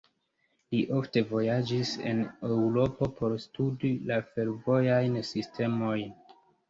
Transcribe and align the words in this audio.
Li 0.75 0.77
ofte 0.99 1.21
vojaĝis 1.33 1.91
en 2.11 2.23
Eŭropo 2.49 3.09
por 3.19 3.35
studi 3.45 3.93
la 4.13 4.19
fervojajn 4.31 5.21
sistemojn. 5.35 6.09